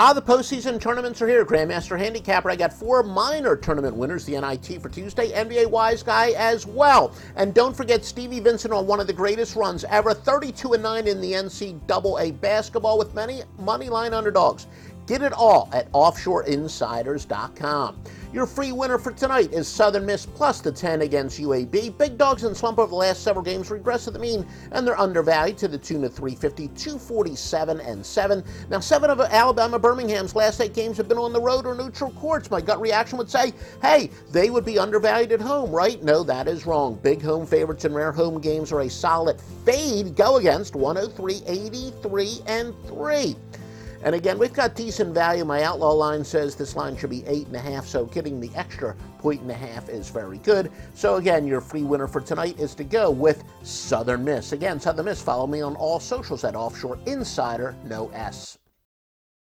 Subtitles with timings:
[0.00, 1.44] Ah, the postseason tournaments are here.
[1.44, 2.48] Grandmaster Handicapper.
[2.48, 7.12] I got four minor tournament winners, the NIT for Tuesday, NBA Wise Guy as well.
[7.34, 11.08] And don't forget Stevie Vincent on one of the greatest runs ever, 32 and 9
[11.08, 14.68] in the NCAA basketball with many money line underdogs.
[15.08, 17.96] Get it all at offshoreinsiders.com.
[18.30, 21.96] Your free winner for tonight is Southern Miss plus the 10 against UAB.
[21.96, 25.00] Big dogs in slump over the last several games regress to the mean, and they're
[25.00, 28.44] undervalued to the tune of 350, 247, and 7.
[28.68, 32.10] Now, seven of Alabama Birmingham's last eight games have been on the road or neutral
[32.10, 32.50] courts.
[32.50, 36.02] My gut reaction would say, hey, they would be undervalued at home, right?
[36.02, 36.96] No, that is wrong.
[37.02, 40.16] Big home favorites and rare home games are a solid fade.
[40.16, 43.36] Go against 103, 83, and 3.
[44.02, 45.44] And again, we've got decent value.
[45.44, 48.50] My outlaw line says this line should be eight and a half, so getting the
[48.54, 50.70] extra point and a half is very good.
[50.94, 54.52] So again, your free winner for tonight is to go with Southern Miss.
[54.52, 55.20] Again, Southern Miss.
[55.20, 58.58] Follow me on all socials at Offshore Insider, no S.